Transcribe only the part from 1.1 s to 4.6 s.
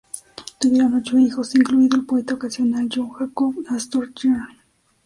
hijos, incluido el poeta ocasional John Jacob Astor Jr.